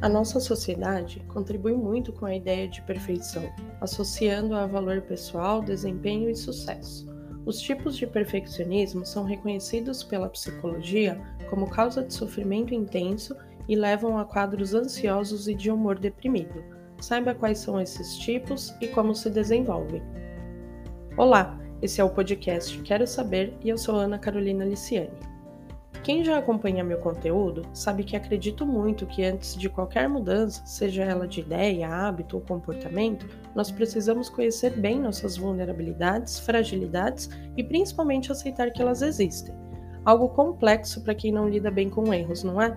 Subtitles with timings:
[0.00, 3.42] A nossa sociedade contribui muito com a ideia de perfeição,
[3.80, 7.04] associando-a a valor pessoal, desempenho e sucesso.
[7.44, 13.34] Os tipos de perfeccionismo são reconhecidos pela psicologia como causa de sofrimento intenso
[13.68, 16.62] e levam a quadros ansiosos e de humor deprimido.
[17.00, 20.02] Saiba quais são esses tipos e como se desenvolvem.
[21.16, 25.27] Olá, esse é o podcast Quero Saber e eu sou Ana Carolina Liciani.
[26.08, 31.04] Quem já acompanha meu conteúdo sabe que acredito muito que antes de qualquer mudança, seja
[31.04, 38.32] ela de ideia, hábito ou comportamento, nós precisamos conhecer bem nossas vulnerabilidades, fragilidades e principalmente
[38.32, 39.54] aceitar que elas existem.
[40.02, 42.74] Algo complexo para quem não lida bem com erros, não é?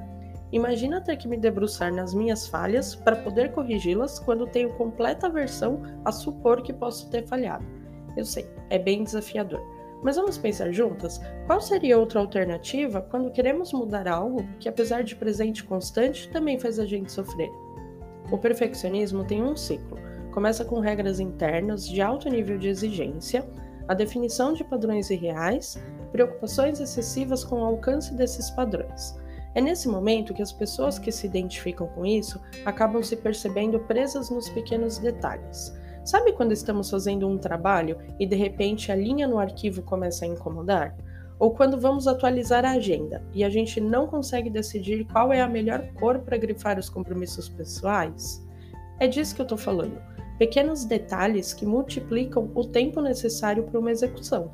[0.51, 5.81] Imagina ter que me debruçar nas minhas falhas para poder corrigi-las quando tenho completa aversão
[6.03, 7.65] a supor que posso ter falhado.
[8.17, 9.61] Eu sei, é bem desafiador
[10.03, 11.19] mas vamos pensar juntas?
[11.45, 16.79] Qual seria outra alternativa quando queremos mudar algo que, apesar de presente constante, também faz
[16.79, 17.51] a gente sofrer?
[18.31, 19.97] O perfeccionismo tem um ciclo.
[20.31, 23.47] Começa com regras internas de alto nível de exigência,
[23.87, 25.77] a definição de padrões irreais,
[26.11, 29.15] preocupações excessivas com o alcance desses padrões.
[29.53, 34.29] É nesse momento que as pessoas que se identificam com isso acabam se percebendo presas
[34.29, 35.73] nos pequenos detalhes.
[36.03, 40.27] Sabe quando estamos fazendo um trabalho e de repente a linha no arquivo começa a
[40.27, 40.95] incomodar?
[41.37, 45.47] Ou quando vamos atualizar a agenda e a gente não consegue decidir qual é a
[45.47, 48.45] melhor cor para grifar os compromissos pessoais?
[48.99, 50.01] É disso que eu estou falando.
[50.37, 54.51] Pequenos detalhes que multiplicam o tempo necessário para uma execução.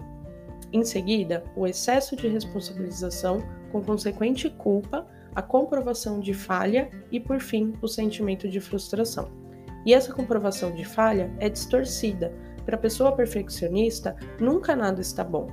[0.71, 7.39] Em seguida, o excesso de responsabilização, com consequente culpa, a comprovação de falha e, por
[7.39, 9.46] fim, o sentimento de frustração.
[9.85, 12.33] E essa comprovação de falha é distorcida.
[12.65, 15.47] Para a pessoa perfeccionista, nunca nada está bom.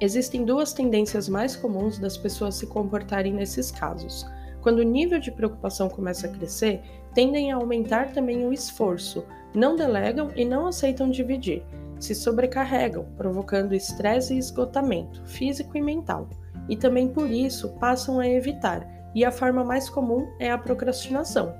[0.00, 4.24] Existem duas tendências mais comuns das pessoas se comportarem nesses casos.
[4.62, 6.80] Quando o nível de preocupação começa a crescer,
[7.14, 9.24] tendem a aumentar também o esforço,
[9.54, 11.64] não delegam e não aceitam dividir,
[11.98, 16.28] se sobrecarregam, provocando estresse e esgotamento físico e mental.
[16.68, 21.54] E também por isso passam a evitar, e a forma mais comum é a procrastinação,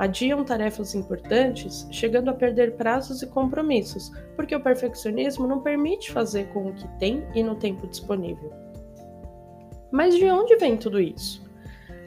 [0.00, 6.48] adiam tarefas importantes, chegando a perder prazos e compromissos, porque o perfeccionismo não permite fazer
[6.54, 8.50] com o que tem e no tempo disponível.
[9.92, 11.44] Mas de onde vem tudo isso?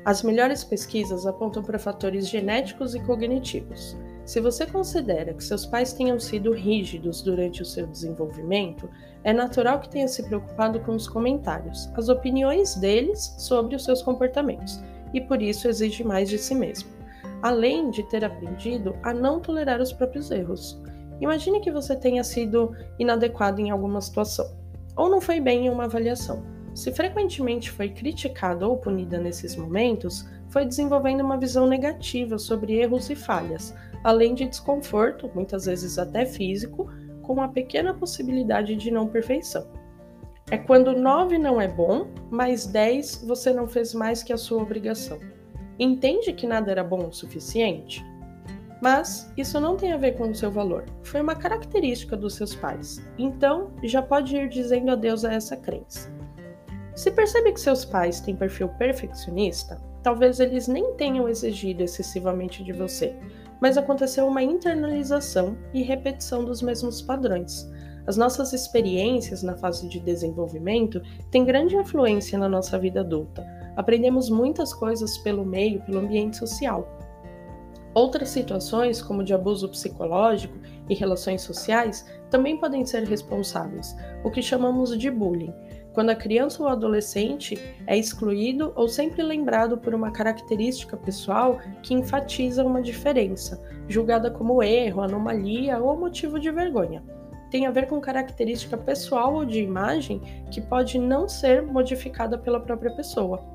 [0.04, 3.96] As melhores pesquisas apontam para fatores genéticos e cognitivos.
[4.26, 8.90] Se você considera que seus pais tenham sido rígidos durante o seu desenvolvimento,
[9.24, 14.02] é natural que tenha se preocupado com os comentários, as opiniões deles sobre os seus
[14.02, 14.82] comportamentos,
[15.14, 17.03] e por isso exige mais de si mesmo
[17.44, 20.82] além de ter aprendido a não tolerar os próprios erros.
[21.20, 24.50] Imagine que você tenha sido inadequado em alguma situação,
[24.96, 26.42] ou não foi bem em uma avaliação.
[26.74, 33.10] Se frequentemente foi criticada ou punida nesses momentos, foi desenvolvendo uma visão negativa sobre erros
[33.10, 33.76] e falhas,
[34.06, 36.90] além de desconforto, muitas vezes até físico,
[37.22, 39.68] com a pequena possibilidade de não perfeição.
[40.50, 44.62] É quando 9 não é bom, mas 10 você não fez mais que a sua
[44.62, 45.20] obrigação.
[45.80, 48.06] Entende que nada era bom o suficiente?
[48.82, 52.54] Mas isso não tem a ver com o seu valor, foi uma característica dos seus
[52.54, 56.12] pais, então já pode ir dizendo adeus a essa crença.
[56.94, 62.74] Se percebe que seus pais têm perfil perfeccionista, talvez eles nem tenham exigido excessivamente de
[62.74, 63.16] você,
[63.62, 67.66] mas aconteceu uma internalização e repetição dos mesmos padrões.
[68.06, 71.02] As nossas experiências na fase de desenvolvimento
[71.32, 73.46] têm grande influência na nossa vida adulta,
[73.76, 76.88] aprendemos muitas coisas pelo meio, pelo ambiente social.
[77.94, 80.58] Outras situações, como de abuso psicológico
[80.90, 85.54] e relações sociais, também podem ser responsáveis, o que chamamos de bullying,
[85.94, 91.94] quando a criança ou adolescente é excluído ou sempre lembrado por uma característica pessoal que
[91.94, 97.04] enfatiza uma diferença, julgada como erro, anomalia ou motivo de vergonha
[97.54, 100.20] tem a ver com característica pessoal ou de imagem
[100.50, 103.46] que pode não ser modificada pela própria pessoa.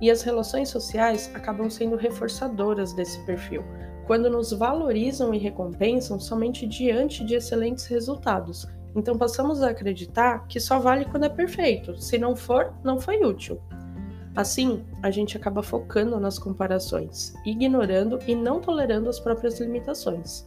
[0.00, 3.64] E as relações sociais acabam sendo reforçadoras desse perfil,
[4.06, 8.66] quando nos valorizam e recompensam somente diante de excelentes resultados.
[8.94, 13.24] Então passamos a acreditar que só vale quando é perfeito, se não for, não foi
[13.24, 13.60] útil.
[14.34, 20.46] Assim, a gente acaba focando nas comparações, ignorando e não tolerando as próprias limitações.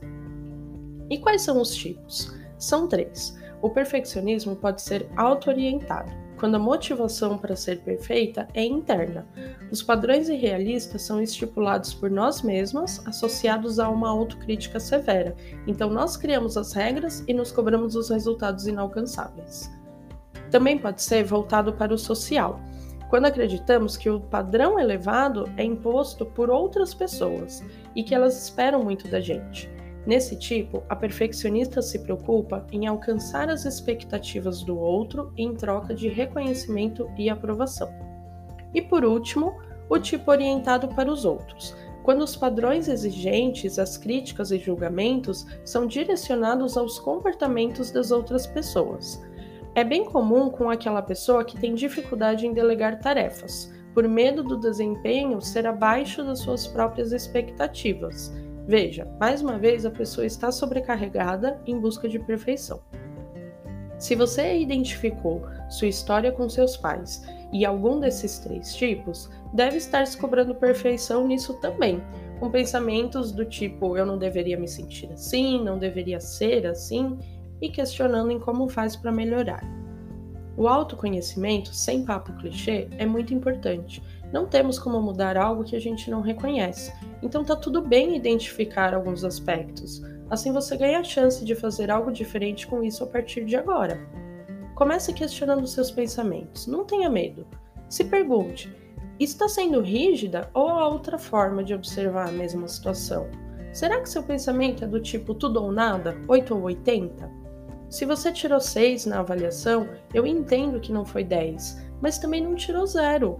[1.09, 2.31] E quais são os tipos?
[2.57, 3.35] São três.
[3.61, 9.27] O perfeccionismo pode ser auto-orientado, quando a motivação para ser perfeita é interna.
[9.69, 15.35] Os padrões irrealistas são estipulados por nós mesmas, associados a uma autocrítica severa.
[15.67, 19.69] Então, nós criamos as regras e nos cobramos os resultados inalcançáveis.
[20.49, 22.59] Também pode ser voltado para o social.
[23.09, 27.63] quando acreditamos que o padrão elevado é imposto por outras pessoas
[27.95, 29.67] e que elas esperam muito da gente.
[30.09, 36.07] Nesse tipo, a perfeccionista se preocupa em alcançar as expectativas do outro em troca de
[36.07, 37.93] reconhecimento e aprovação.
[38.73, 39.55] E por último,
[39.87, 45.85] o tipo orientado para os outros, quando os padrões exigentes, as críticas e julgamentos são
[45.85, 49.23] direcionados aos comportamentos das outras pessoas.
[49.75, 54.57] É bem comum com aquela pessoa que tem dificuldade em delegar tarefas, por medo do
[54.57, 58.33] desempenho ser abaixo das suas próprias expectativas.
[58.69, 62.79] Veja, mais uma vez a pessoa está sobrecarregada em busca de perfeição.
[63.97, 70.05] Se você identificou sua história com seus pais e algum desses três tipos, deve estar
[70.05, 71.99] se cobrando perfeição nisso também,
[72.39, 77.17] com pensamentos do tipo eu não deveria me sentir assim, não deveria ser assim,
[77.59, 79.63] e questionando em como faz para melhorar.
[80.55, 84.03] O autoconhecimento, sem papo clichê, é muito importante.
[84.31, 88.93] Não temos como mudar algo que a gente não reconhece, então tá tudo bem identificar
[88.93, 90.01] alguns aspectos.
[90.29, 93.99] Assim você ganha a chance de fazer algo diferente com isso a partir de agora.
[94.75, 97.47] Comece questionando seus pensamentos, não tenha medo.
[97.89, 98.73] Se pergunte:
[99.19, 103.27] está sendo rígida ou há outra forma de observar a mesma situação?
[103.73, 107.29] Será que seu pensamento é do tipo tudo ou nada, 8 ou 80?
[107.89, 112.55] Se você tirou 6 na avaliação, eu entendo que não foi 10, mas também não
[112.55, 113.39] tirou zero.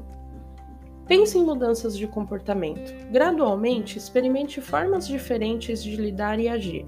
[1.09, 2.93] Pense em mudanças de comportamento.
[3.11, 6.85] Gradualmente, experimente formas diferentes de lidar e agir.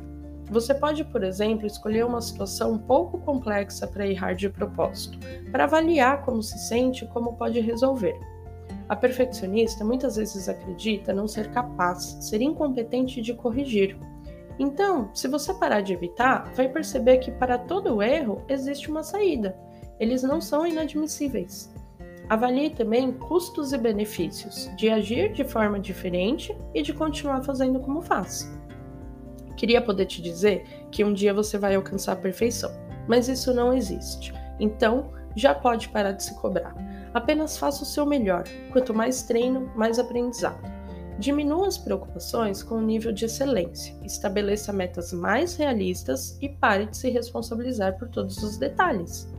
[0.52, 5.18] Você pode, por exemplo, escolher uma situação pouco complexa para errar de propósito,
[5.52, 8.16] para avaliar como se sente e como pode resolver.
[8.88, 13.98] A perfeccionista muitas vezes acredita não ser capaz, ser incompetente de corrigir.
[14.60, 19.58] Então, se você parar de evitar, vai perceber que para todo erro existe uma saída.
[20.00, 21.74] Eles não são inadmissíveis.
[22.32, 28.02] Avalie também custos e benefícios de agir de forma diferente e de continuar fazendo como
[28.02, 28.50] faz.
[29.58, 32.72] Queria poder te dizer que um dia você vai alcançar a perfeição,
[33.06, 34.34] mas isso não existe.
[34.62, 36.74] Então, já pode parar de se cobrar.
[37.14, 38.46] Apenas faça o seu melhor.
[38.72, 40.62] Quanto mais treino, mais aprendizado.
[41.20, 46.96] Diminua as preocupações com o nível de excelência, estabeleça metas mais realistas e pare de
[46.96, 49.30] se responsabilizar por todos os detalhes.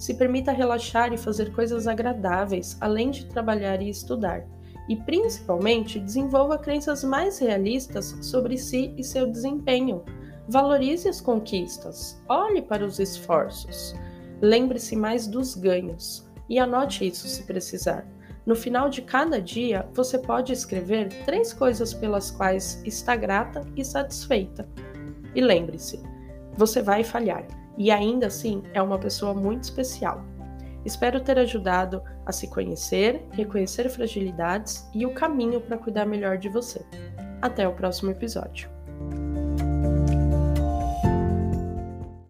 [0.00, 4.46] Se permita relaxar e fazer coisas agradáveis, além de trabalhar e estudar
[4.88, 10.02] e, principalmente, desenvolva crenças mais realistas sobre si e seu desempenho.
[10.48, 13.94] Valorize as conquistas, olhe para os esforços,
[14.40, 18.08] lembre-se mais dos ganhos e anote isso se precisar.
[18.46, 23.84] No final de cada dia, você pode escrever três coisas pelas quais está grata e
[23.84, 24.66] satisfeita.
[25.34, 26.00] E lembre-se,
[26.56, 27.46] você vai falhar
[27.80, 30.22] e ainda assim é uma pessoa muito especial.
[30.84, 36.50] Espero ter ajudado a se conhecer, reconhecer fragilidades e o caminho para cuidar melhor de
[36.50, 36.84] você.
[37.40, 38.68] Até o próximo episódio.